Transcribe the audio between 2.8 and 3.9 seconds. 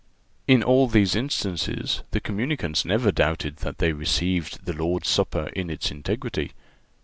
never doubted that